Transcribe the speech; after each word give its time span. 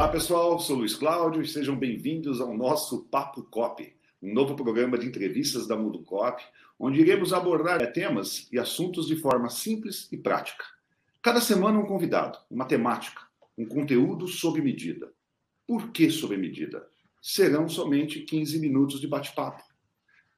Olá, 0.00 0.08
pessoal. 0.08 0.58
Sou 0.58 0.76
Luiz 0.78 0.94
Cláudio 0.94 1.42
e 1.42 1.46
sejam 1.46 1.76
bem-vindos 1.76 2.40
ao 2.40 2.56
nosso 2.56 3.04
Papo 3.10 3.42
Cop, 3.42 3.86
um 4.22 4.32
novo 4.32 4.56
programa 4.56 4.96
de 4.96 5.06
entrevistas 5.06 5.66
da 5.66 5.76
Mundo 5.76 6.02
Cop, 6.02 6.42
onde 6.78 6.98
iremos 6.98 7.34
abordar 7.34 7.86
temas 7.92 8.48
e 8.50 8.58
assuntos 8.58 9.06
de 9.06 9.14
forma 9.16 9.50
simples 9.50 10.08
e 10.10 10.16
prática. 10.16 10.64
Cada 11.20 11.38
semana 11.38 11.78
um 11.78 11.84
convidado, 11.84 12.38
uma 12.50 12.64
temática, 12.64 13.20
um 13.58 13.66
conteúdo 13.66 14.26
sob 14.26 14.62
medida. 14.62 15.12
Por 15.66 15.92
que 15.92 16.08
sob 16.08 16.34
medida? 16.34 16.88
Serão 17.20 17.68
somente 17.68 18.20
15 18.20 18.58
minutos 18.58 19.02
de 19.02 19.06
bate-papo. 19.06 19.62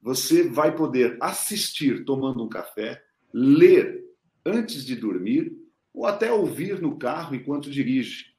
Você 0.02 0.42
vai 0.42 0.74
poder 0.74 1.16
assistir 1.20 2.04
tomando 2.04 2.42
um 2.42 2.48
café, 2.48 3.00
ler 3.32 4.02
antes 4.44 4.84
de 4.84 4.96
dormir 4.96 5.56
ou 5.94 6.04
até 6.04 6.32
ouvir 6.32 6.82
no 6.82 6.98
carro 6.98 7.36
enquanto 7.36 7.70
dirige 7.70 8.31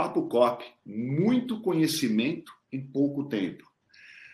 Papo 0.00 0.22
Cop, 0.28 0.64
muito 0.86 1.60
conhecimento 1.60 2.50
em 2.72 2.80
pouco 2.80 3.28
tempo. 3.28 3.64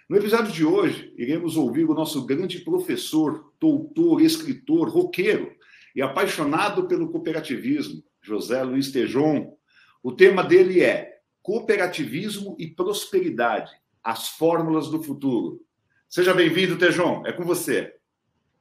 No 0.08 0.16
episódio 0.16 0.52
de 0.52 0.64
hoje, 0.64 1.12
iremos 1.18 1.56
ouvir 1.56 1.90
o 1.90 1.92
nosso 1.92 2.24
grande 2.24 2.60
professor, 2.60 3.52
doutor, 3.58 4.20
escritor, 4.20 4.88
roqueiro 4.88 5.50
e 5.92 6.00
apaixonado 6.00 6.86
pelo 6.86 7.10
cooperativismo, 7.10 8.00
José 8.22 8.62
Luiz 8.62 8.92
Tejon. 8.92 9.56
O 10.04 10.12
tema 10.12 10.44
dele 10.44 10.84
é 10.84 11.18
Cooperativismo 11.42 12.54
e 12.60 12.68
Prosperidade, 12.68 13.72
as 14.04 14.28
fórmulas 14.28 14.88
do 14.88 15.02
futuro. 15.02 15.60
Seja 16.08 16.32
bem-vindo, 16.32 16.78
Tejon, 16.78 17.24
é 17.26 17.32
com 17.32 17.42
você. 17.42 17.92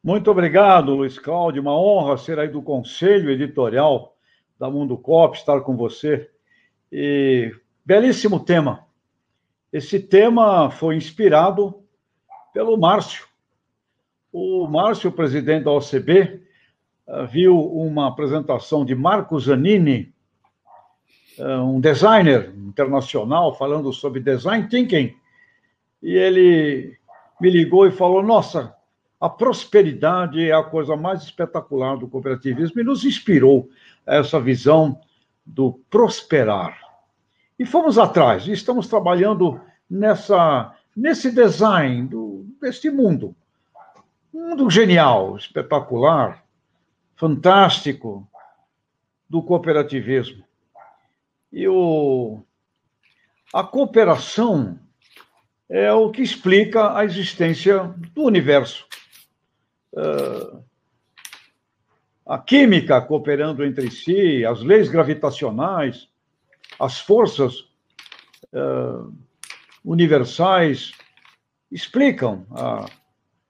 Muito 0.03 0.31
obrigado, 0.31 0.95
Luiz 0.95 1.19
Cláudio. 1.19 1.61
Uma 1.61 1.79
honra 1.79 2.17
ser 2.17 2.39
aí 2.39 2.47
do 2.47 2.63
conselho 2.63 3.29
editorial 3.29 4.17
da 4.57 4.71
Mundo 4.71 4.97
Cop, 4.97 5.37
estar 5.37 5.61
com 5.61 5.77
você 5.77 6.31
e 6.91 7.53
belíssimo 7.85 8.39
tema. 8.39 8.85
Esse 9.71 9.99
tema 9.99 10.69
foi 10.69 10.95
inspirado 10.95 11.83
pelo 12.53 12.77
Márcio. 12.77 13.25
O 14.31 14.67
Márcio, 14.67 15.11
presidente 15.11 15.65
da 15.65 15.71
OCB, 15.71 16.41
eh, 17.07 17.25
viu 17.25 17.59
uma 17.59 18.07
apresentação 18.07 18.85
de 18.85 18.95
Marco 18.95 19.39
Zanini, 19.39 20.13
eh, 21.37 21.57
um 21.57 21.79
designer 21.79 22.53
internacional, 22.55 23.57
falando 23.57 23.91
sobre 23.91 24.19
design 24.19 24.67
thinking, 24.67 25.13
e 26.01 26.13
ele 26.13 26.97
me 27.39 27.49
ligou 27.49 27.85
e 27.85 27.91
falou: 27.91 28.23
Nossa, 28.23 28.73
a 29.19 29.29
prosperidade 29.29 30.43
é 30.43 30.53
a 30.53 30.63
coisa 30.63 30.95
mais 30.95 31.23
espetacular 31.23 31.97
do 31.97 32.07
cooperativismo, 32.07 32.79
e 32.79 32.83
nos 32.83 33.05
inspirou 33.05 33.69
essa 34.05 34.39
visão 34.39 34.99
do 35.45 35.79
prosperar. 35.89 36.79
E 37.57 37.65
fomos 37.65 37.97
atrás, 37.97 38.47
e 38.47 38.51
estamos 38.51 38.87
trabalhando 38.87 39.61
nessa, 39.89 40.75
nesse 40.95 41.31
design 41.31 42.07
do, 42.07 42.45
deste 42.59 42.89
mundo. 42.89 43.35
Um 44.33 44.49
mundo 44.49 44.69
genial, 44.69 45.37
espetacular, 45.37 46.43
fantástico 47.15 48.27
do 49.29 49.41
cooperativismo. 49.41 50.43
E 51.51 51.67
o, 51.67 52.43
a 53.53 53.63
cooperação 53.63 54.77
é 55.69 55.91
o 55.93 56.11
que 56.11 56.21
explica 56.21 56.95
a 56.97 57.05
existência 57.05 57.83
do 58.13 58.23
universo. 58.23 58.85
Uh, 59.93 60.61
a 62.25 62.39
química 62.39 62.99
cooperando 63.01 63.63
entre 63.63 63.91
si, 63.91 64.43
as 64.43 64.61
leis 64.61 64.89
gravitacionais, 64.89 66.09
as 66.79 66.99
forças 66.99 67.59
uh, 68.51 69.13
universais 69.83 70.91
explicam 71.71 72.45
a 72.51 72.85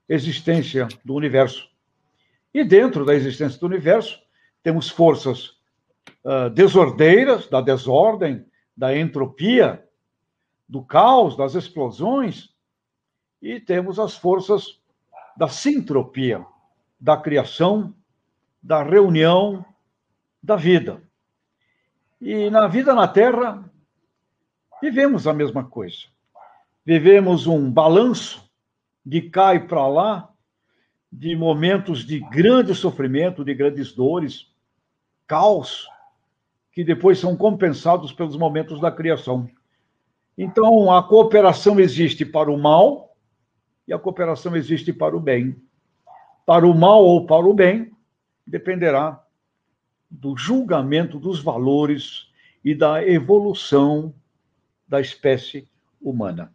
existência 0.09 0.88
do 1.05 1.13
universo. 1.13 1.69
E 2.53 2.63
dentro 2.63 3.05
da 3.05 3.16
existência 3.16 3.59
do 3.59 3.66
universo, 3.66 4.19
temos 4.61 4.89
forças 4.89 5.57
uh, 6.23 6.49
desordeiras, 6.53 7.47
da 7.47 7.61
desordem, 7.61 8.45
da 8.75 8.97
entropia, 8.97 9.83
do 10.67 10.83
caos, 10.83 11.38
das 11.38 11.55
explosões, 11.55 12.49
e 13.41 13.59
temos 13.59 13.99
as 13.99 14.17
forças 14.17 14.81
da 15.38 15.47
sintropia, 15.47 16.45
da 16.99 17.16
criação, 17.16 17.94
da 18.65 18.81
reunião, 18.81 19.63
da 20.41 20.55
vida. 20.55 20.99
E 22.19 22.49
na 22.49 22.67
vida 22.67 22.95
na 22.95 23.07
Terra, 23.07 23.63
vivemos 24.81 25.27
a 25.27 25.33
mesma 25.33 25.63
coisa. 25.63 26.05
Vivemos 26.83 27.45
um 27.45 27.71
balanço 27.71 28.43
de 29.05 29.21
cá 29.21 29.53
e 29.53 29.59
para 29.59 29.87
lá, 29.87 30.29
de 31.11 31.35
momentos 31.35 32.03
de 32.03 32.19
grande 32.19 32.73
sofrimento, 32.73 33.45
de 33.45 33.53
grandes 33.53 33.93
dores, 33.93 34.51
caos, 35.27 35.87
que 36.71 36.83
depois 36.83 37.19
são 37.19 37.37
compensados 37.37 38.11
pelos 38.11 38.35
momentos 38.35 38.81
da 38.81 38.91
criação. 38.91 39.47
Então, 40.35 40.91
a 40.91 41.03
cooperação 41.03 41.79
existe 41.79 42.25
para 42.25 42.51
o 42.51 42.57
mal 42.57 43.15
e 43.87 43.93
a 43.93 43.99
cooperação 43.99 44.55
existe 44.55 44.91
para 44.91 45.15
o 45.15 45.19
bem. 45.19 45.55
Para 46.47 46.65
o 46.65 46.73
mal 46.73 47.05
ou 47.05 47.27
para 47.27 47.45
o 47.45 47.53
bem, 47.53 47.94
dependerá 48.45 49.23
do 50.09 50.38
julgamento 50.38 51.19
dos 51.19 51.41
valores 51.41 52.29
e 52.63 52.73
da 52.73 53.06
evolução 53.07 54.13
da 54.88 55.01
espécie 55.01 55.67
humana. 56.01 56.53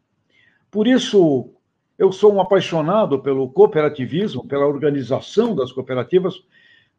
Por 0.71 0.87
isso, 0.87 1.53
eu 1.99 2.13
sou 2.13 2.33
um 2.35 2.41
apaixonado 2.41 3.21
pelo 3.21 3.51
cooperativismo, 3.51 4.47
pela 4.47 4.67
organização 4.67 5.55
das 5.55 5.73
cooperativas, 5.73 6.43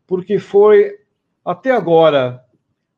porque 0.06 0.38
foi, 0.40 1.00
até 1.44 1.72
agora, 1.72 2.44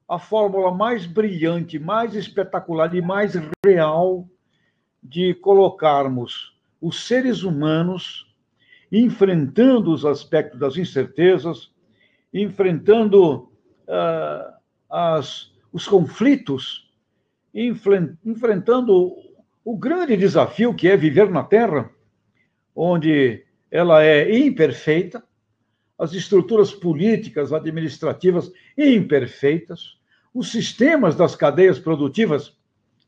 a 0.08 0.20
fórmula 0.20 0.72
mais 0.72 1.06
brilhante, 1.06 1.80
mais 1.80 2.16
espetacular 2.16 2.94
e 2.94 3.02
mais 3.02 3.34
real 3.66 4.28
de 5.02 5.34
colocarmos 5.36 6.58
os 6.82 7.08
seres 7.08 7.44
humanos 7.44 8.34
enfrentando 8.92 9.92
os 9.92 10.06
aspectos 10.06 10.60
das 10.60 10.78
incertezas, 10.78 11.73
enfrentando 12.34 13.50
uh, 13.88 14.54
as, 14.90 15.52
os 15.72 15.88
conflitos, 15.88 16.92
enfrentando 17.54 19.16
o 19.64 19.78
grande 19.78 20.18
desafio 20.18 20.74
que 20.74 20.88
é 20.88 20.98
viver 20.98 21.30
na 21.30 21.44
Terra, 21.44 21.90
onde 22.76 23.46
ela 23.70 24.04
é 24.04 24.38
imperfeita, 24.38 25.24
as 25.98 26.14
estruturas 26.14 26.72
políticas, 26.72 27.54
administrativas 27.54 28.52
imperfeitas, 28.78 29.98
os 30.34 30.52
sistemas 30.52 31.16
das 31.16 31.36
cadeias 31.36 31.78
produtivas 31.78 32.58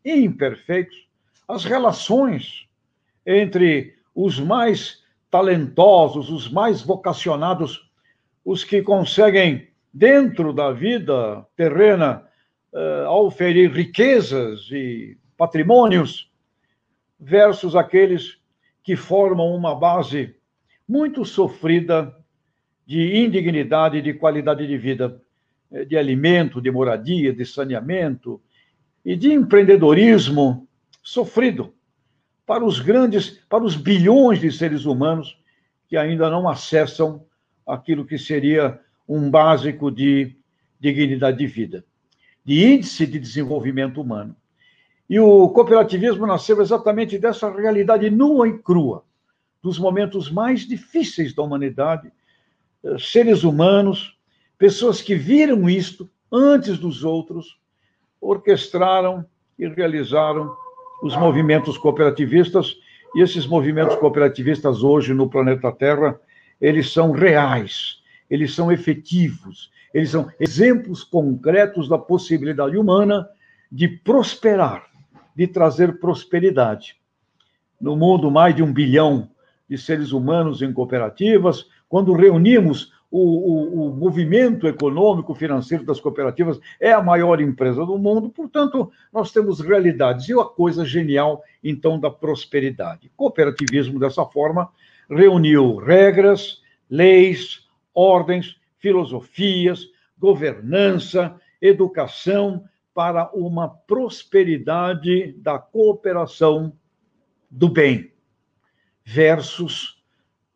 imperfeitos, 0.04 1.08
as 1.48 1.66
relações 1.66 2.68
entre 3.26 3.96
os 4.14 4.40
mais 4.40 5.04
talentosos, 5.30 6.30
os 6.30 6.50
mais 6.50 6.82
vocacionados, 6.82 7.90
os 8.46 8.64
que 8.64 8.84
conseguem 8.84 9.68
dentro 9.92 10.54
da 10.54 10.72
vida 10.72 11.46
terrena, 11.58 12.24
uh, 12.72 13.10
oferir 13.10 13.72
riquezas 13.72 14.70
e 14.72 15.18
patrimônios, 15.36 16.32
versus 17.20 17.76
aqueles 17.76 18.38
que 18.84 18.96
formam 18.96 19.56
uma 19.56 19.74
base 19.74 20.36
muito 20.88 21.26
sofrida 21.26 22.16
de 22.86 23.18
indignidade 23.18 24.02
de 24.02 24.14
qualidade 24.14 24.68
de 24.68 24.78
vida, 24.78 25.20
eh, 25.72 25.86
de 25.86 25.98
alimento, 25.98 26.62
de 26.62 26.70
moradia, 26.70 27.34
de 27.34 27.44
saneamento 27.46 28.40
e 29.04 29.16
de 29.16 29.34
empreendedorismo 29.34 30.68
sofrido 31.02 31.74
para 32.46 32.64
os 32.64 32.80
grandes, 32.80 33.42
para 33.50 33.64
os 33.64 33.76
bilhões 33.76 34.40
de 34.40 34.52
seres 34.52 34.86
humanos 34.86 35.36
que 35.88 35.98
ainda 35.98 36.30
não 36.30 36.48
acessam 36.48 37.26
aquilo 37.66 38.06
que 38.06 38.18
seria 38.18 38.80
um 39.08 39.30
básico 39.30 39.92
de 39.92 40.36
dignidade 40.80 41.38
de 41.38 41.48
vida, 41.48 41.86
de 42.44 42.66
índice 42.66 43.06
de 43.06 43.20
desenvolvimento 43.20 44.02
humano. 44.02 44.36
E 45.10 45.20
o 45.20 45.50
cooperativismo 45.50 46.26
nasceu 46.26 46.62
exatamente 46.62 47.18
dessa 47.18 47.50
realidade 47.50 48.10
nua 48.10 48.48
e 48.48 48.58
crua, 48.58 49.04
dos 49.62 49.80
momentos 49.80 50.32
mais 50.32 50.62
difíceis 50.68 51.34
da 51.34 51.44
humanidade, 51.44 52.12
eh, 52.84 52.98
seres 53.00 53.44
humanos, 53.44 54.18
pessoas 54.58 55.02
que 55.02 55.16
viram 55.16 55.70
isto 55.70 56.10
antes 56.32 56.78
dos 56.78 57.04
outros, 57.04 57.60
orquestraram 58.20 59.26
e 59.58 59.68
realizaram 59.68 60.56
os 61.02 61.16
movimentos 61.16 61.78
cooperativistas, 61.78 62.76
e 63.16 63.22
esses 63.22 63.46
movimentos 63.46 63.96
cooperativistas 63.96 64.84
hoje 64.84 65.14
no 65.14 65.30
planeta 65.30 65.72
Terra, 65.72 66.20
eles 66.60 66.92
são 66.92 67.12
reais, 67.12 68.00
eles 68.30 68.54
são 68.54 68.72
efetivos, 68.72 69.72
eles 69.94 70.10
são 70.10 70.30
exemplos 70.40 71.04
concretos 71.04 71.88
da 71.88 71.98
possibilidade 71.98 72.78
humana 72.78 73.28
de 73.72 73.88
prosperar, 73.88 74.86
de 75.36 75.48
trazer 75.48 76.00
prosperidade. 76.00 76.98
No 77.80 77.96
mundo, 77.96 78.32
mais 78.32 78.56
de 78.56 78.64
um 78.64 78.72
bilhão 78.72 79.30
de 79.70 79.78
seres 79.78 80.12
humanos 80.12 80.62
em 80.62 80.72
cooperativas, 80.72 81.66
quando 81.90 82.14
reunimos 82.14 82.94
o, 83.10 83.20
o, 83.20 83.88
o, 83.88 83.96
movimento 83.96 84.68
econômico 84.68 85.34
financeiro 85.34 85.86
das 85.86 86.00
cooperativas 86.00 86.60
é 86.80 86.92
a 86.92 87.02
maior 87.02 87.40
empresa 87.40 87.86
do 87.86 87.98
mundo, 87.98 88.30
portanto, 88.30 88.92
nós 89.14 89.32
temos 89.32 89.62
realidades. 89.62 90.28
E 90.28 90.34
a 90.34 90.44
coisa 90.44 90.84
genial, 90.84 91.42
então, 91.64 92.00
da 92.00 92.10
prosperidade. 92.10 93.10
Cooperativismo, 93.16 94.00
dessa 94.00 94.26
forma, 94.26 94.70
reuniu 95.10 95.78
regras, 95.78 96.62
leis, 96.90 97.68
ordens, 97.94 98.60
filosofias, 98.78 99.88
governança, 100.18 101.40
educação 101.62 102.64
para 102.94 103.30
uma 103.34 103.68
prosperidade 103.68 105.34
da 105.34 105.60
cooperação 105.60 106.78
do 107.50 107.70
bem 107.70 108.12
versus 109.04 110.02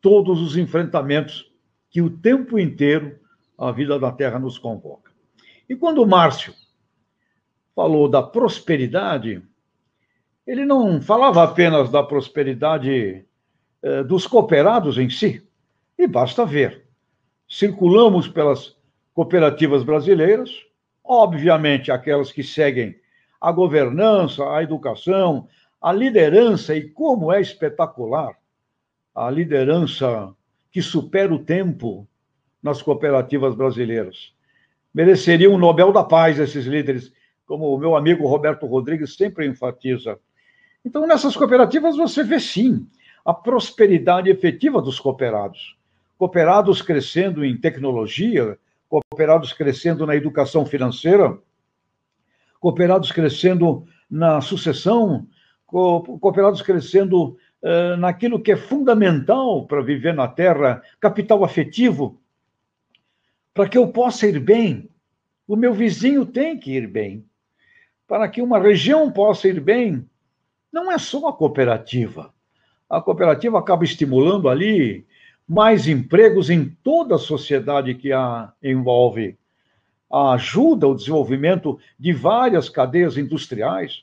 todos 0.00 0.40
os 0.40 0.56
enfrentamentos 0.56 1.52
que 1.90 2.00
o 2.00 2.10
tempo 2.10 2.58
inteiro 2.58 3.18
a 3.58 3.70
vida 3.70 3.98
da 3.98 4.10
Terra 4.10 4.38
nos 4.38 4.58
convoca. 4.58 5.12
E 5.68 5.76
quando 5.76 6.06
Márcio 6.06 6.54
falou 7.74 8.08
da 8.08 8.22
prosperidade, 8.22 9.42
ele 10.46 10.64
não 10.64 11.00
falava 11.02 11.42
apenas 11.42 11.90
da 11.90 12.02
prosperidade 12.02 13.24
eh, 13.82 14.02
dos 14.02 14.26
cooperados 14.26 14.98
em 14.98 15.08
si, 15.08 15.42
e 15.98 16.06
basta 16.06 16.44
ver. 16.44 16.84
Circulamos 17.48 18.28
pelas 18.28 18.76
cooperativas 19.14 19.82
brasileiras, 19.82 20.50
obviamente 21.04 21.90
aquelas 21.90 22.30
que 22.30 22.42
seguem 22.42 22.94
a 23.40 23.50
governança, 23.50 24.44
a 24.54 24.62
educação, 24.62 25.48
a 25.80 25.92
liderança, 25.92 26.76
e 26.76 26.88
como 26.90 27.32
é 27.32 27.40
espetacular 27.40 28.36
a 29.14 29.30
liderança 29.30 30.34
que 30.70 30.82
supera 30.82 31.34
o 31.34 31.38
tempo 31.38 32.06
nas 32.62 32.82
cooperativas 32.82 33.54
brasileiras. 33.54 34.32
Mereceriam 34.92 35.54
o 35.54 35.58
Nobel 35.58 35.92
da 35.92 36.04
Paz 36.04 36.38
esses 36.38 36.66
líderes, 36.66 37.12
como 37.46 37.74
o 37.74 37.78
meu 37.78 37.96
amigo 37.96 38.26
Roberto 38.26 38.66
Rodrigues 38.66 39.16
sempre 39.16 39.46
enfatiza. 39.46 40.18
Então, 40.84 41.06
nessas 41.06 41.36
cooperativas, 41.36 41.96
você 41.96 42.22
vê 42.22 42.38
sim 42.38 42.86
a 43.24 43.34
prosperidade 43.34 44.30
efetiva 44.30 44.80
dos 44.80 44.98
cooperados. 44.98 45.76
Cooperados 46.18 46.82
crescendo 46.82 47.44
em 47.44 47.56
tecnologia, 47.56 48.58
cooperados 48.88 49.52
crescendo 49.52 50.06
na 50.06 50.16
educação 50.16 50.66
financeira, 50.66 51.38
cooperados 52.58 53.10
crescendo 53.12 53.86
na 54.10 54.40
sucessão, 54.40 55.26
cooperados 55.66 56.60
crescendo 56.60 57.38
uh, 57.62 57.96
naquilo 57.96 58.40
que 58.40 58.52
é 58.52 58.56
fundamental 58.56 59.66
para 59.66 59.80
viver 59.80 60.12
na 60.12 60.26
Terra, 60.26 60.82
capital 60.98 61.44
afetivo, 61.44 62.20
para 63.54 63.68
que 63.68 63.78
eu 63.78 63.88
possa 63.88 64.26
ir 64.26 64.40
bem. 64.40 64.88
O 65.46 65.56
meu 65.56 65.72
vizinho 65.72 66.26
tem 66.26 66.58
que 66.58 66.72
ir 66.72 66.86
bem. 66.86 67.24
Para 68.06 68.28
que 68.28 68.42
uma 68.42 68.58
região 68.58 69.10
possa 69.10 69.48
ir 69.48 69.60
bem, 69.60 70.08
não 70.72 70.90
é 70.90 70.98
só 70.98 71.28
a 71.28 71.32
cooperativa. 71.32 72.32
A 72.90 73.00
cooperativa 73.00 73.56
acaba 73.56 73.84
estimulando 73.84 74.48
ali 74.48 75.06
mais 75.48 75.86
empregos 75.86 76.50
em 76.50 76.76
toda 76.82 77.14
a 77.14 77.18
sociedade 77.18 77.94
que 77.94 78.12
a 78.12 78.52
envolve. 78.60 79.38
Ajuda 80.10 80.88
o 80.88 80.94
desenvolvimento 80.94 81.78
de 81.96 82.12
várias 82.12 82.68
cadeias 82.68 83.16
industriais, 83.16 84.02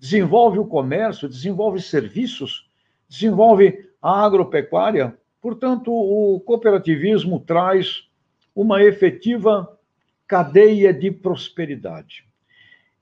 desenvolve 0.00 0.58
o 0.58 0.64
comércio, 0.64 1.28
desenvolve 1.28 1.80
serviços, 1.82 2.66
desenvolve 3.06 3.86
a 4.00 4.24
agropecuária. 4.24 5.14
Portanto, 5.40 5.92
o 5.92 6.40
cooperativismo 6.40 7.38
traz 7.40 8.08
uma 8.54 8.82
efetiva 8.82 9.78
cadeia 10.26 10.92
de 10.92 11.10
prosperidade. 11.10 12.24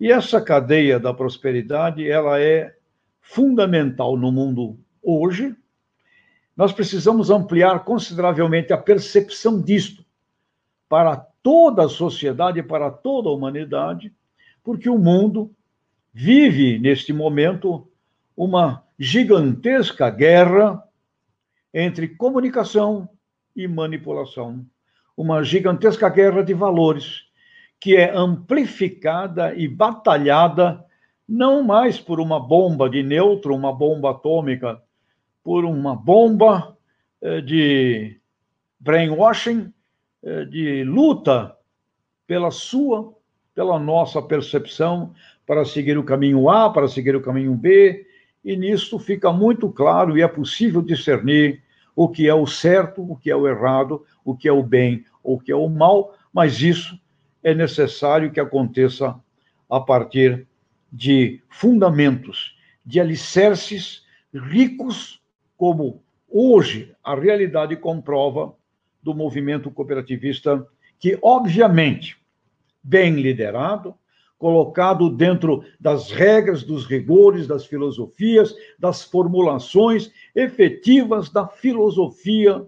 E 0.00 0.11
essa 0.11 0.40
cadeia 0.40 0.99
da 0.99 1.14
prosperidade, 1.14 2.11
ela 2.11 2.40
é 2.40 2.75
fundamental 3.20 4.16
no 4.16 4.32
mundo 4.32 4.76
hoje. 5.04 5.54
Nós 6.56 6.72
precisamos 6.72 7.30
ampliar 7.30 7.84
consideravelmente 7.84 8.72
a 8.72 8.78
percepção 8.78 9.60
disto 9.60 10.04
para 10.88 11.16
toda 11.42 11.84
a 11.84 11.88
sociedade, 11.88 12.62
para 12.62 12.90
toda 12.90 13.28
a 13.28 13.32
humanidade, 13.32 14.12
porque 14.62 14.88
o 14.88 14.98
mundo 14.98 15.54
vive 16.12 16.78
neste 16.78 17.12
momento 17.12 17.88
uma 18.36 18.84
gigantesca 18.98 20.08
guerra 20.10 20.82
entre 21.72 22.08
comunicação 22.08 23.08
e 23.54 23.66
manipulação, 23.66 24.64
uma 25.16 25.42
gigantesca 25.42 26.08
guerra 26.08 26.42
de 26.42 26.54
valores 26.54 27.24
que 27.80 27.96
é 27.96 28.16
amplificada 28.16 29.54
e 29.54 29.68
batalhada 29.68 30.84
não 31.28 31.62
mais 31.62 32.00
por 32.00 32.20
uma 32.20 32.40
bomba 32.40 32.88
de 32.88 33.02
neutro, 33.02 33.54
uma 33.54 33.72
bomba 33.72 34.10
atômica, 34.10 34.80
por 35.44 35.67
uma 35.67 35.94
bomba 35.94 36.76
eh, 37.20 37.43
de 37.43 38.19
brainwashing, 38.81 39.73
eh, 40.23 40.46
de 40.46 40.82
luta 40.85 41.55
pela 42.26 42.50
sua, 42.50 43.14
pela 43.55 43.79
nossa 43.79 44.20
percepção, 44.23 45.14
para 45.46 45.64
seguir 45.67 45.99
o 45.99 46.02
caminho 46.02 46.49
A, 46.49 46.70
para 46.70 46.88
seguir 46.88 47.14
o 47.14 47.23
caminho 47.23 47.55
B, 47.55 48.06
e 48.43 48.56
nisso 48.56 48.99
fica 48.99 49.31
muito 49.31 49.70
claro 49.70 50.17
e 50.17 50.23
é 50.23 50.29
possível 50.29 50.81
discernir 50.81 51.62
o 51.94 52.08
que 52.08 52.26
é 52.26 52.35
o 52.35 52.47
certo, 52.47 53.02
o 53.02 53.14
que 53.14 53.31
é 53.31 53.37
o 53.37 53.47
errado, 53.47 54.05
o 54.25 54.35
que 54.35 54.49
é 54.49 54.52
o 54.52 54.62
bem, 54.62 55.05
o 55.23 55.38
que 55.38 55.52
é 55.52 55.56
o 55.56 55.69
mal, 55.69 56.17
mas 56.32 56.61
isso 56.61 56.99
é 57.43 57.55
necessário 57.55 58.32
que 58.32 58.40
aconteça 58.40 59.14
a 59.69 59.81
partir 59.81 60.47
de 60.90 61.40
fundamentos, 61.49 62.56
de 62.85 62.99
alicerces 62.99 64.05
ricos, 64.32 65.20
como 65.56 66.02
hoje 66.28 66.94
a 67.02 67.14
realidade 67.14 67.76
comprova 67.76 68.54
do 69.02 69.14
movimento 69.14 69.70
cooperativista, 69.70 70.66
que, 70.98 71.18
obviamente, 71.22 72.16
bem 72.82 73.14
liderado, 73.14 73.94
colocado 74.38 75.08
dentro 75.08 75.64
das 75.78 76.11
regras, 76.11 76.62
dos 76.62 76.87
rigores, 76.87 77.46
das 77.46 77.66
filosofias, 77.66 78.54
das 78.78 79.02
formulações 79.02 80.11
efetivas 80.34 81.30
da 81.30 81.46
filosofia 81.46 82.66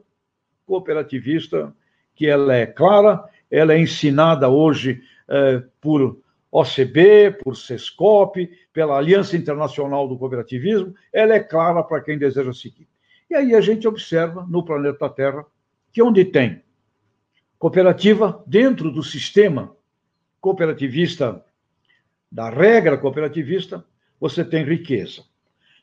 cooperativista, 0.64 1.74
que 2.14 2.26
ela 2.26 2.54
é 2.54 2.66
clara, 2.66 3.24
ela 3.50 3.74
é 3.74 3.80
ensinada 3.80 4.48
hoje 4.48 5.02
eh, 5.28 5.62
por 5.80 6.18
OCB, 6.58 7.32
por 7.42 7.54
SESCOP, 7.54 8.48
pela 8.72 8.96
Aliança 8.96 9.36
Internacional 9.36 10.08
do 10.08 10.16
Cooperativismo, 10.16 10.94
ela 11.12 11.34
é 11.34 11.40
clara 11.40 11.82
para 11.82 12.00
quem 12.00 12.16
deseja 12.16 12.50
seguir. 12.54 12.88
E 13.28 13.34
aí 13.34 13.54
a 13.54 13.60
gente 13.60 13.86
observa 13.86 14.46
no 14.48 14.64
planeta 14.64 15.06
Terra 15.10 15.44
que 15.92 16.02
onde 16.02 16.24
tem 16.24 16.62
cooperativa 17.58 18.42
dentro 18.46 18.90
do 18.90 19.02
sistema 19.02 19.76
cooperativista 20.40 21.44
da 22.32 22.48
regra 22.48 22.96
cooperativista, 22.96 23.84
você 24.18 24.42
tem 24.42 24.64
riqueza. 24.64 25.24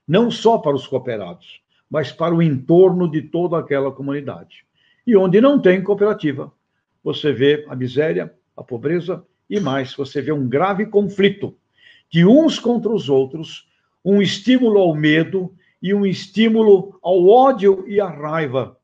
Não 0.08 0.32
só 0.32 0.58
para 0.58 0.76
os 0.76 0.88
cooperados, 0.88 1.62
mas 1.88 2.12
para 2.12 2.34
o 2.34 2.42
entorno 2.42 3.10
de 3.10 3.22
toda 3.22 3.60
aquela 3.60 3.92
comunidade. 3.92 4.66
E 5.06 5.16
onde 5.16 5.40
não 5.40 5.62
tem 5.62 5.84
cooperativa, 5.84 6.52
você 7.04 7.32
vê 7.32 7.64
a 7.70 7.76
miséria, 7.76 8.34
a 8.58 8.64
pobreza 8.64 9.24
e 9.54 9.60
mais, 9.60 9.94
você 9.94 10.20
vê 10.20 10.32
um 10.32 10.50
grave 10.50 10.88
conflito 10.88 11.56
de 12.10 12.26
uns 12.26 12.58
contra 12.58 12.92
os 12.92 13.08
outros, 13.08 13.70
um 14.04 14.20
estímulo 14.20 14.80
ao 14.80 14.96
medo 14.96 15.54
e 15.80 15.94
um 15.94 16.08
estímulo 16.08 16.98
ao 17.04 17.28
ódio 17.28 17.86
e 17.88 18.02
à 18.02 18.10
raiva, 18.10 18.76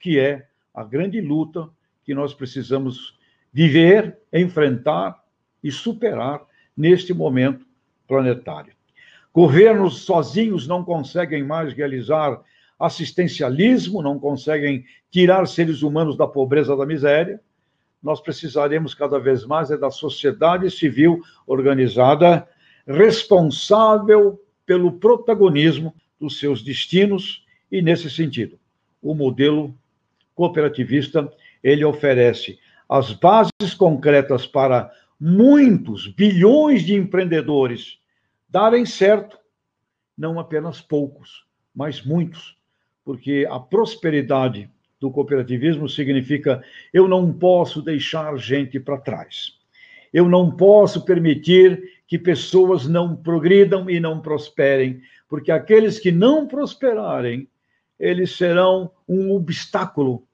que 0.00 0.18
é 0.18 0.48
a 0.74 0.82
grande 0.82 1.20
luta 1.20 1.70
que 2.02 2.14
nós 2.14 2.34
precisamos 2.34 3.16
viver, 3.52 4.18
enfrentar 4.32 5.22
e 5.62 5.70
superar 5.70 6.42
neste 6.76 7.14
momento 7.14 7.64
planetário. 8.08 8.72
Governos 9.32 10.00
sozinhos 10.00 10.66
não 10.66 10.82
conseguem 10.82 11.44
mais 11.44 11.72
realizar 11.72 12.42
assistencialismo, 12.76 14.02
não 14.02 14.18
conseguem 14.18 14.84
tirar 15.12 15.46
seres 15.46 15.82
humanos 15.82 16.16
da 16.16 16.26
pobreza, 16.26 16.76
da 16.76 16.84
miséria. 16.84 17.40
Nós 18.02 18.20
precisaremos 18.20 18.94
cada 18.94 19.18
vez 19.18 19.44
mais 19.44 19.70
é 19.70 19.76
da 19.76 19.90
sociedade 19.90 20.70
civil 20.70 21.20
organizada, 21.46 22.48
responsável 22.86 24.40
pelo 24.64 24.92
protagonismo 24.92 25.94
dos 26.20 26.38
seus 26.38 26.62
destinos 26.62 27.44
e 27.70 27.82
nesse 27.82 28.10
sentido, 28.10 28.58
o 29.02 29.14
modelo 29.14 29.74
cooperativista 30.34 31.30
ele 31.62 31.84
oferece 31.84 32.58
as 32.88 33.12
bases 33.12 33.74
concretas 33.76 34.46
para 34.46 34.90
muitos 35.20 36.06
bilhões 36.06 36.84
de 36.84 36.94
empreendedores 36.94 37.98
darem 38.48 38.86
certo, 38.86 39.38
não 40.16 40.38
apenas 40.38 40.80
poucos, 40.80 41.44
mas 41.74 42.02
muitos, 42.02 42.56
porque 43.04 43.46
a 43.50 43.58
prosperidade 43.58 44.70
do 45.00 45.10
cooperativismo 45.10 45.88
significa 45.88 46.62
eu 46.92 47.06
não 47.06 47.32
posso 47.32 47.80
deixar 47.80 48.36
gente 48.36 48.80
para 48.80 48.98
trás. 48.98 49.56
Eu 50.12 50.28
não 50.28 50.50
posso 50.50 51.04
permitir 51.04 52.00
que 52.06 52.18
pessoas 52.18 52.86
não 52.88 53.14
progridam 53.14 53.88
e 53.90 54.00
não 54.00 54.20
prosperem, 54.20 55.02
porque 55.28 55.52
aqueles 55.52 55.98
que 55.98 56.10
não 56.10 56.46
prosperarem, 56.46 57.46
eles 58.00 58.32
serão 58.36 58.90
um 59.06 59.32
obstáculo 59.32 60.24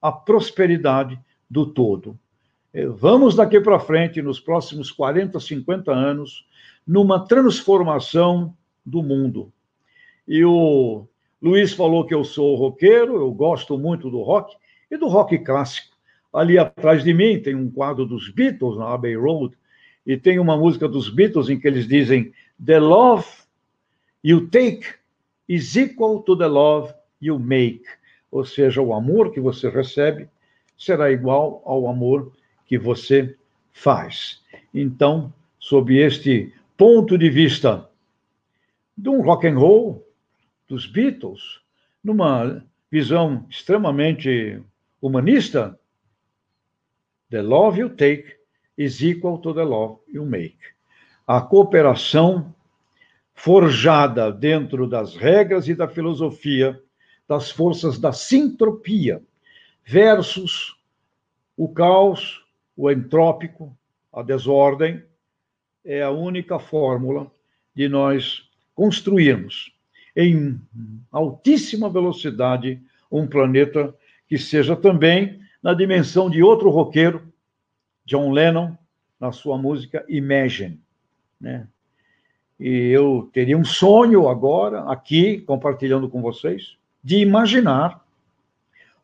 à 0.00 0.12
prosperidade 0.12 1.18
do 1.50 1.66
todo. 1.66 2.18
Eh, 2.72 2.86
vamos 2.86 3.34
daqui 3.34 3.60
para 3.60 3.80
frente, 3.80 4.22
nos 4.22 4.38
próximos 4.38 4.92
40, 4.92 5.40
50 5.40 5.92
anos, 5.92 6.46
numa 6.86 7.26
transformação 7.26 8.54
do 8.84 9.02
mundo. 9.02 9.52
E 10.28 10.44
o 10.44 11.08
Luiz 11.40 11.72
falou 11.72 12.06
que 12.06 12.14
eu 12.14 12.24
sou 12.24 12.54
roqueiro, 12.54 13.16
eu 13.16 13.30
gosto 13.30 13.78
muito 13.78 14.10
do 14.10 14.22
rock 14.22 14.56
e 14.90 14.96
do 14.96 15.06
rock 15.06 15.38
clássico. 15.38 15.94
Ali 16.32 16.58
atrás 16.58 17.04
de 17.04 17.12
mim 17.12 17.40
tem 17.40 17.54
um 17.54 17.70
quadro 17.70 18.06
dos 18.06 18.30
Beatles 18.30 18.76
na 18.76 18.92
Abbey 18.92 19.16
Road 19.16 19.56
e 20.06 20.16
tem 20.16 20.38
uma 20.38 20.56
música 20.56 20.88
dos 20.88 21.08
Beatles 21.08 21.48
em 21.48 21.58
que 21.58 21.66
eles 21.66 21.86
dizem 21.86 22.32
The 22.64 22.78
love 22.78 23.26
you 24.22 24.48
take 24.48 24.86
is 25.48 25.76
equal 25.76 26.22
to 26.22 26.36
the 26.36 26.46
love 26.46 26.92
you 27.20 27.38
make. 27.38 27.84
Ou 28.30 28.44
seja, 28.44 28.80
o 28.80 28.94
amor 28.94 29.30
que 29.32 29.40
você 29.40 29.68
recebe 29.68 30.28
será 30.76 31.10
igual 31.10 31.62
ao 31.64 31.88
amor 31.88 32.32
que 32.66 32.78
você 32.78 33.36
faz. 33.72 34.42
Então, 34.72 35.32
sob 35.58 35.96
este 35.98 36.52
ponto 36.76 37.16
de 37.16 37.28
vista 37.30 37.88
de 38.96 39.08
um 39.08 39.20
rock 39.22 39.46
and 39.46 39.58
roll 39.58 40.05
dos 40.68 40.86
Beatles, 40.86 41.60
numa 42.02 42.64
visão 42.90 43.46
extremamente 43.48 44.62
humanista, 45.00 45.78
the 47.30 47.42
love 47.42 47.78
you 47.78 47.90
take 47.90 48.36
is 48.76 49.02
equal 49.02 49.38
to 49.38 49.52
the 49.52 49.64
love 49.64 49.98
you 50.08 50.24
make. 50.24 50.58
A 51.26 51.40
cooperação 51.40 52.54
forjada 53.34 54.32
dentro 54.32 54.88
das 54.88 55.14
regras 55.16 55.68
e 55.68 55.74
da 55.74 55.88
filosofia 55.88 56.80
das 57.28 57.50
forças 57.50 57.98
da 57.98 58.12
sintropia 58.12 59.22
versus 59.84 60.76
o 61.56 61.68
caos, 61.68 62.44
o 62.76 62.90
entrópico, 62.90 63.76
a 64.12 64.22
desordem, 64.22 65.02
é 65.84 66.02
a 66.02 66.10
única 66.10 66.58
fórmula 66.58 67.30
de 67.74 67.88
nós 67.88 68.48
construirmos 68.74 69.75
em 70.16 70.58
altíssima 71.12 71.90
velocidade 71.90 72.80
um 73.12 73.26
planeta 73.26 73.94
que 74.26 74.38
seja 74.38 74.74
também 74.74 75.38
na 75.62 75.74
dimensão 75.74 76.30
de 76.30 76.42
outro 76.42 76.70
roqueiro, 76.70 77.30
John 78.04 78.32
Lennon, 78.32 78.72
na 79.20 79.30
sua 79.30 79.58
música 79.58 80.04
Imagine. 80.08 80.80
Né? 81.40 81.68
E 82.58 82.68
eu 82.88 83.28
teria 83.32 83.58
um 83.58 83.64
sonho 83.64 84.28
agora, 84.28 84.90
aqui, 84.90 85.40
compartilhando 85.42 86.08
com 86.08 86.22
vocês, 86.22 86.76
de 87.04 87.18
imaginar 87.18 88.04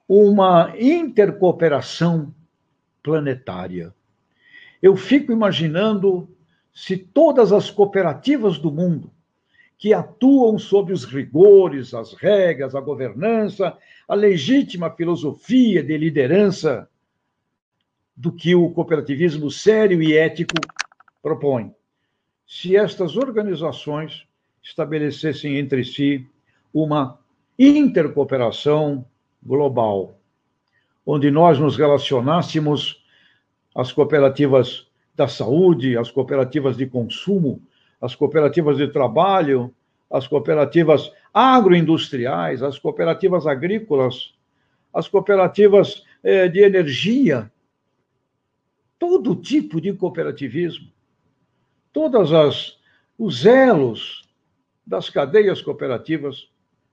uma 0.08 0.72
intercooperação 0.78 2.34
planetária. 3.02 3.94
Eu 4.80 4.96
fico 4.96 5.30
imaginando 5.30 6.28
se 6.72 6.96
todas 6.96 7.52
as 7.52 7.70
cooperativas 7.70 8.58
do 8.58 8.70
mundo 8.70 9.10
que 9.82 9.92
atuam 9.92 10.60
sob 10.60 10.92
os 10.92 11.04
rigores, 11.04 11.92
as 11.92 12.14
regras, 12.14 12.72
a 12.72 12.80
governança, 12.80 13.76
a 14.06 14.14
legítima 14.14 14.88
filosofia 14.88 15.82
de 15.82 15.98
liderança 15.98 16.88
do 18.16 18.30
que 18.30 18.54
o 18.54 18.70
cooperativismo 18.70 19.50
sério 19.50 20.00
e 20.00 20.16
ético 20.16 20.54
propõe. 21.20 21.74
Se 22.46 22.76
estas 22.76 23.16
organizações 23.16 24.24
estabelecessem 24.62 25.58
entre 25.58 25.82
si 25.82 26.28
uma 26.72 27.18
intercooperação 27.58 29.04
global, 29.42 30.16
onde 31.04 31.28
nós 31.28 31.58
nos 31.58 31.76
relacionássemos 31.76 33.04
as 33.74 33.90
cooperativas 33.90 34.86
da 35.16 35.26
saúde, 35.26 35.98
as 35.98 36.08
cooperativas 36.08 36.76
de 36.76 36.86
consumo, 36.86 37.60
as 38.02 38.16
cooperativas 38.16 38.76
de 38.76 38.88
trabalho, 38.88 39.72
as 40.10 40.26
cooperativas 40.26 41.12
agroindustriais, 41.32 42.60
as 42.60 42.76
cooperativas 42.76 43.46
agrícolas, 43.46 44.34
as 44.92 45.06
cooperativas 45.06 46.04
eh, 46.22 46.48
de 46.48 46.60
energia, 46.60 47.50
todo 48.98 49.36
tipo 49.36 49.80
de 49.80 49.92
cooperativismo, 49.92 50.90
todas 51.92 52.32
as 52.32 52.76
os 53.16 53.46
elos 53.46 54.28
das 54.84 55.08
cadeias 55.08 55.62
cooperativas, 55.62 56.48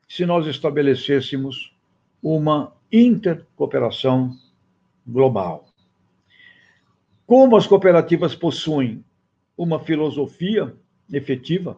se 0.08 0.28
nós 0.28 0.46
estabelecêssemos 0.46 1.75
uma 2.22 2.72
intercooperação 2.92 4.38
global. 5.08 5.66
Como 7.25 7.56
as 7.58 7.66
cooperativas 7.66 8.36
possuem 8.36 9.04
uma 9.58 9.80
filosofia 9.80 10.75
efetiva, 11.12 11.78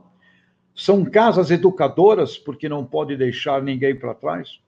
são 0.74 1.04
casas 1.04 1.52
educadoras, 1.52 2.38
porque 2.38 2.70
não 2.70 2.86
pode 2.86 3.16
deixar 3.16 3.62
ninguém 3.62 3.96
para 3.96 4.14
trás. 4.14 4.60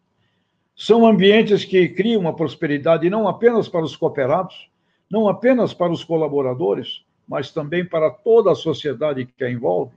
São 0.75 1.05
ambientes 1.05 1.63
que 1.63 1.87
criam 1.89 2.27
a 2.27 2.33
prosperidade 2.33 3.09
não 3.09 3.27
apenas 3.27 3.69
para 3.69 3.85
os 3.85 3.95
cooperados, 3.95 4.69
não 5.09 5.27
apenas 5.27 5.73
para 5.73 5.91
os 5.91 6.03
colaboradores, 6.03 7.05
mas 7.27 7.51
também 7.51 7.85
para 7.85 8.09
toda 8.09 8.51
a 8.51 8.55
sociedade 8.55 9.25
que 9.25 9.43
a 9.43 9.49
envolve. 9.49 9.93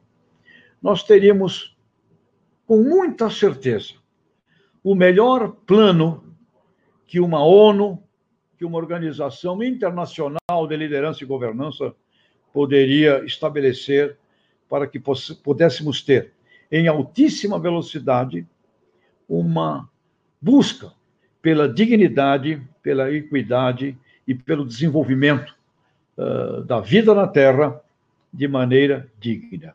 Nós 0.82 1.02
teríamos, 1.02 1.76
com 2.66 2.82
muita 2.82 3.30
certeza, 3.30 3.94
o 4.84 4.94
melhor 4.94 5.52
plano 5.66 6.22
que 7.06 7.18
uma 7.18 7.44
ONU, 7.44 8.02
que 8.58 8.64
uma 8.64 8.78
organização 8.78 9.62
internacional 9.62 10.66
de 10.68 10.76
liderança 10.76 11.24
e 11.24 11.26
governança 11.26 11.94
poderia 12.52 13.24
estabelecer 13.24 14.16
para 14.68 14.86
que 14.86 15.00
pudéssemos 15.42 16.02
ter, 16.02 16.32
em 16.70 16.88
altíssima 16.88 17.58
velocidade, 17.58 18.46
uma 19.28 19.88
busca 20.40 20.92
pela 21.40 21.68
dignidade, 21.68 22.60
pela 22.82 23.12
equidade 23.12 23.96
e 24.26 24.34
pelo 24.34 24.66
desenvolvimento 24.66 25.54
uh, 26.16 26.62
da 26.62 26.80
vida 26.80 27.14
na 27.14 27.26
Terra 27.26 27.80
de 28.32 28.48
maneira 28.48 29.10
digna. 29.18 29.74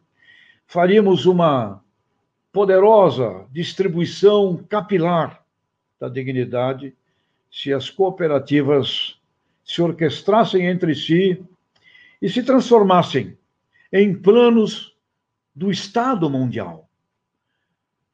Faríamos 0.67 1.25
uma 1.25 1.81
poderosa 2.51 3.45
distribuição 3.51 4.57
capilar 4.69 5.41
da 5.99 6.09
dignidade 6.09 6.93
se 7.49 7.73
as 7.73 7.89
cooperativas 7.89 9.17
se 9.63 9.81
orquestrassem 9.81 10.65
entre 10.65 10.95
si 10.95 11.41
e 12.21 12.29
se 12.29 12.43
transformassem 12.43 13.37
em 13.91 14.13
planos 14.13 14.95
do 15.53 15.69
Estado 15.69 16.29
Mundial. 16.29 16.87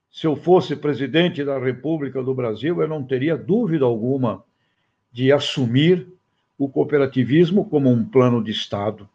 Se 0.10 0.26
eu 0.26 0.36
fosse 0.36 0.76
presidente 0.76 1.44
da 1.44 1.60
República 1.60 2.24
do 2.24 2.34
Brasil, 2.34 2.82
eu 2.82 2.88
não 2.88 3.04
teria 3.04 3.38
dúvida 3.38 3.86
alguma 3.86 4.44
de 5.12 5.32
assumir 5.32 6.08
o 6.58 6.68
cooperativismo 6.68 7.70
como 7.70 7.92
um 7.92 8.04
plano 8.04 8.44
de 8.44 8.50
Estado, 8.50 9.08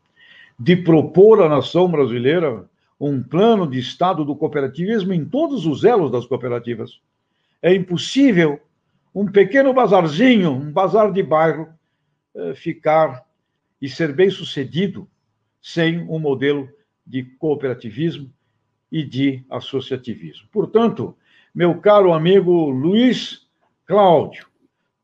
de 0.56 0.76
propor 0.76 1.42
à 1.42 1.48
nação 1.48 1.90
brasileira 1.90 2.68
um 3.00 3.20
plano 3.20 3.68
de 3.68 3.80
Estado 3.80 4.24
do 4.24 4.36
cooperativismo 4.36 5.12
em 5.12 5.24
todos 5.24 5.66
os 5.66 5.82
elos 5.82 6.12
das 6.12 6.24
cooperativas. 6.24 7.00
É 7.60 7.74
impossível 7.74 8.60
um 9.12 9.26
pequeno 9.26 9.74
bazarzinho, 9.74 10.52
um 10.52 10.70
bazar 10.70 11.12
de 11.12 11.20
bairro, 11.20 11.68
eh, 12.36 12.54
ficar 12.54 13.26
e 13.80 13.88
ser 13.88 14.12
bem 14.12 14.30
sucedido 14.30 15.08
sem 15.62 16.00
um 16.08 16.18
modelo 16.18 16.68
de 17.06 17.22
cooperativismo 17.22 18.30
e 18.90 19.04
de 19.04 19.44
associativismo. 19.48 20.48
Portanto, 20.50 21.16
meu 21.54 21.78
caro 21.80 22.12
amigo 22.12 22.68
Luiz 22.68 23.46
Cláudio, 23.86 24.46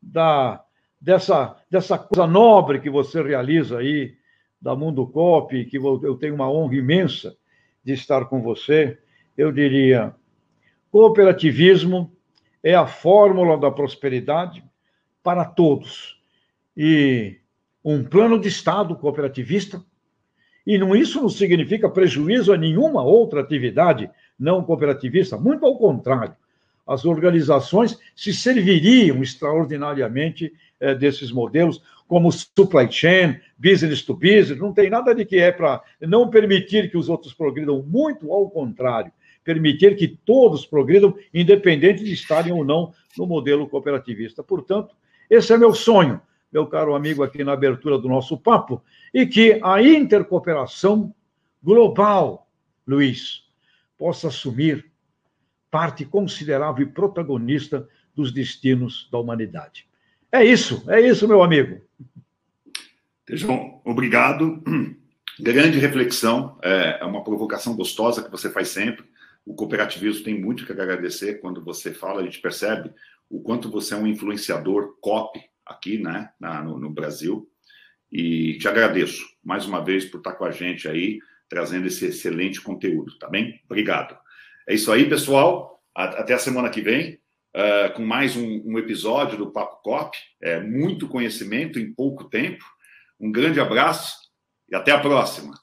da, 0.01 0.63
dessa, 0.99 1.57
dessa 1.69 1.97
coisa 1.97 2.27
nobre 2.27 2.79
que 2.79 2.89
você 2.89 3.21
realiza 3.21 3.79
aí, 3.79 4.17
da 4.61 4.75
Mundo 4.75 5.07
Cop, 5.07 5.65
que 5.65 5.77
eu 5.77 6.17
tenho 6.17 6.35
uma 6.35 6.51
honra 6.51 6.75
imensa 6.75 7.37
de 7.83 7.93
estar 7.93 8.25
com 8.25 8.41
você, 8.41 8.99
eu 9.37 9.51
diria: 9.51 10.13
cooperativismo 10.91 12.11
é 12.61 12.75
a 12.75 12.85
fórmula 12.85 13.57
da 13.57 13.71
prosperidade 13.71 14.63
para 15.23 15.45
todos. 15.45 16.19
E 16.75 17.37
um 17.83 18.03
plano 18.03 18.39
de 18.39 18.49
Estado 18.49 18.95
cooperativista, 18.95 19.83
e 20.65 20.77
não, 20.77 20.95
isso 20.95 21.21
não 21.21 21.29
significa 21.29 21.89
prejuízo 21.89 22.53
a 22.53 22.57
nenhuma 22.57 23.03
outra 23.03 23.41
atividade 23.41 24.09
não 24.39 24.63
cooperativista, 24.63 25.37
muito 25.37 25.65
ao 25.65 25.77
contrário. 25.77 26.35
As 26.87 27.05
organizações 27.05 27.99
se 28.15 28.33
serviriam 28.33 29.21
extraordinariamente 29.21 30.51
eh, 30.79 30.95
desses 30.95 31.31
modelos, 31.31 31.81
como 32.07 32.31
supply 32.31 32.91
chain, 32.91 33.37
business 33.57 34.01
to 34.01 34.15
business, 34.15 34.57
não 34.57 34.73
tem 34.73 34.89
nada 34.89 35.13
de 35.13 35.23
que 35.23 35.37
é 35.37 35.51
para 35.51 35.83
não 36.01 36.29
permitir 36.29 36.89
que 36.89 36.97
os 36.97 37.07
outros 37.07 37.33
progridam, 37.33 37.83
muito 37.83 38.33
ao 38.33 38.49
contrário, 38.49 39.11
permitir 39.43 39.95
que 39.95 40.07
todos 40.07 40.65
progridam, 40.65 41.15
independente 41.31 42.03
de 42.03 42.13
estarem 42.13 42.51
ou 42.51 42.65
não 42.65 42.91
no 43.15 43.27
modelo 43.27 43.69
cooperativista. 43.69 44.41
Portanto, 44.41 44.95
esse 45.29 45.53
é 45.53 45.57
meu 45.57 45.73
sonho, 45.75 46.19
meu 46.51 46.65
caro 46.67 46.95
amigo, 46.95 47.23
aqui 47.23 47.43
na 47.43 47.53
abertura 47.53 47.97
do 47.97 48.07
nosso 48.07 48.37
papo, 48.37 48.83
e 49.13 49.25
que 49.25 49.59
a 49.63 49.81
intercooperação 49.81 51.13
global, 51.61 52.49
Luiz, 52.87 53.43
possa 53.97 54.27
assumir 54.29 54.89
parte 55.69 56.05
considerável 56.05 56.85
e 56.85 56.89
protagonista 56.89 57.87
dos 58.15 58.31
destinos 58.31 59.07
da 59.11 59.19
humanidade. 59.19 59.87
É 60.31 60.43
isso, 60.43 60.83
é 60.89 60.99
isso, 61.01 61.27
meu 61.27 61.43
amigo. 61.43 61.81
João, 63.29 63.81
obrigado. 63.85 64.63
Grande 65.39 65.79
reflexão, 65.79 66.57
é, 66.61 66.99
é 67.01 67.05
uma 67.05 67.23
provocação 67.23 67.75
gostosa 67.75 68.23
que 68.23 68.31
você 68.31 68.49
faz 68.49 68.69
sempre. 68.69 69.05
O 69.45 69.53
cooperativismo 69.53 70.23
tem 70.23 70.39
muito 70.39 70.65
que 70.65 70.71
agradecer 70.71 71.39
quando 71.39 71.63
você 71.63 71.93
fala, 71.93 72.21
a 72.21 72.23
gente 72.23 72.41
percebe 72.41 72.91
o 73.29 73.39
quanto 73.41 73.69
você 73.69 73.93
é 73.93 73.97
um 73.97 74.07
influenciador 74.07 74.97
COP 74.99 75.39
aqui, 75.69 75.97
né, 75.97 76.31
na, 76.39 76.61
no, 76.63 76.79
no 76.79 76.89
Brasil. 76.89 77.47
E 78.11 78.57
te 78.57 78.67
agradeço 78.67 79.23
mais 79.43 79.65
uma 79.65 79.83
vez 79.83 80.05
por 80.05 80.17
estar 80.17 80.33
com 80.33 80.45
a 80.45 80.51
gente 80.51 80.87
aí, 80.87 81.19
trazendo 81.47 81.87
esse 81.87 82.05
excelente 82.05 82.59
conteúdo, 82.61 83.17
tá 83.19 83.29
bem? 83.29 83.61
Obrigado. 83.65 84.17
É 84.67 84.73
isso 84.73 84.91
aí, 84.91 85.07
pessoal. 85.07 85.81
Até 85.95 86.33
a 86.33 86.39
semana 86.39 86.69
que 86.69 86.81
vem, 86.81 87.19
uh, 87.55 87.93
com 87.95 88.03
mais 88.03 88.35
um, 88.35 88.61
um, 88.65 88.77
episódio 88.77 89.37
do 89.37 89.51
Papo 89.51 89.81
Cop. 89.81 90.17
É 90.41 90.59
muito 90.59 91.07
conhecimento 91.07 91.79
em 91.79 91.93
pouco 91.93 92.25
tempo. 92.25 92.63
Um 93.19 93.31
grande 93.31 93.59
abraço 93.59 94.15
e 94.69 94.75
até 94.75 94.91
a 94.91 94.99
próxima. 94.99 95.53